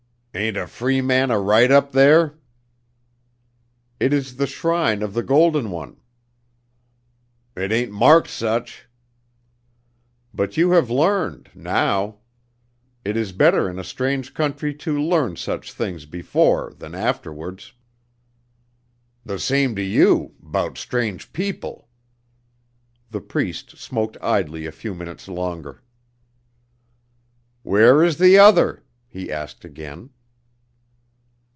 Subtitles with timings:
[0.33, 2.35] "Ain't a free man a right up there?"
[3.99, 5.97] "It is the shrine of the Golden One."
[7.53, 8.85] "It ain't marked sech."
[10.33, 12.19] "But you have learned now.
[13.03, 17.73] It is better in a strange country to learn such things before than afterwards."
[19.25, 21.89] "The same to you 'bout strange people."
[23.09, 25.81] The Priest smoked idly a few minutes longer.
[27.63, 30.11] "Where is the other?" he asked again.